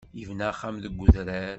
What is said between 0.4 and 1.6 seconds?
axxam deg udrar.